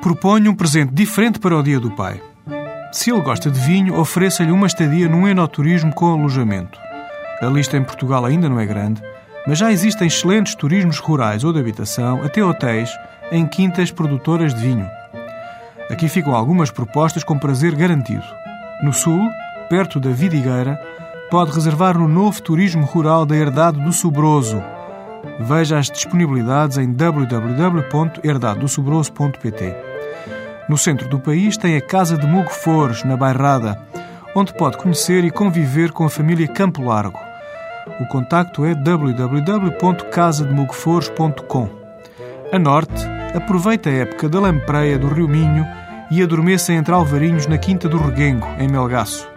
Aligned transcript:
Proponho 0.00 0.50
um 0.50 0.54
presente 0.54 0.92
diferente 0.92 1.38
para 1.38 1.56
o 1.56 1.62
Dia 1.62 1.80
do 1.80 1.90
Pai. 1.90 2.20
Se 2.92 3.10
ele 3.10 3.20
gosta 3.20 3.50
de 3.50 3.60
vinho, 3.60 3.98
ofereça-lhe 3.98 4.52
uma 4.52 4.66
estadia 4.66 5.08
num 5.08 5.28
enoturismo 5.28 5.92
com 5.92 6.12
alojamento. 6.12 6.78
A 7.42 7.46
lista 7.46 7.76
em 7.76 7.84
Portugal 7.84 8.24
ainda 8.24 8.48
não 8.48 8.58
é 8.58 8.64
grande, 8.64 9.02
mas 9.46 9.58
já 9.58 9.70
existem 9.70 10.06
excelentes 10.06 10.54
turismos 10.54 10.98
rurais 10.98 11.44
ou 11.44 11.52
de 11.52 11.60
habitação, 11.60 12.22
até 12.22 12.42
hotéis, 12.42 12.90
em 13.30 13.46
quintas 13.46 13.90
produtoras 13.90 14.54
de 14.54 14.60
vinho. 14.60 14.88
Aqui 15.90 16.08
ficam 16.08 16.34
algumas 16.34 16.70
propostas 16.70 17.22
com 17.22 17.38
prazer 17.38 17.74
garantido. 17.74 18.24
No 18.82 18.92
sul, 18.92 19.20
perto 19.68 20.00
da 20.00 20.10
Vidigueira, 20.10 20.80
pode 21.30 21.52
reservar 21.52 21.98
no 21.98 22.08
novo 22.08 22.42
turismo 22.42 22.86
rural 22.86 23.26
da 23.26 23.36
Herdade 23.36 23.80
do 23.80 23.92
Sobroso. 23.92 24.62
Veja 25.40 25.78
as 25.78 25.90
disponibilidades 25.90 26.78
em 26.78 26.92
www.herdadosobroso.pt. 26.92 29.85
No 30.68 30.76
centro 30.76 31.08
do 31.08 31.20
país 31.20 31.56
tem 31.56 31.76
a 31.76 31.80
Casa 31.80 32.18
de 32.18 32.26
Mugo 32.26 32.50
Fores, 32.50 33.04
na 33.04 33.16
Bairrada, 33.16 33.78
onde 34.34 34.52
pode 34.52 34.76
conhecer 34.76 35.22
e 35.24 35.30
conviver 35.30 35.92
com 35.92 36.04
a 36.04 36.10
família 36.10 36.48
Campo 36.48 36.82
Largo. 36.82 37.20
O 38.00 38.06
contacto 38.06 38.64
é 38.64 38.74
www.casademugofores.com. 38.74 41.68
A 42.52 42.58
norte, 42.58 43.06
aproveita 43.34 43.88
a 43.88 43.92
época 43.92 44.28
da 44.28 44.40
lampreia 44.40 44.98
do 44.98 45.06
Rio 45.08 45.28
Minho 45.28 45.64
e 46.10 46.20
adormeça 46.22 46.72
entre 46.72 46.92
alvarinhos 46.92 47.46
na 47.46 47.56
Quinta 47.58 47.88
do 47.88 47.98
Reguengo, 47.98 48.48
em 48.58 48.66
Melgaço. 48.68 49.28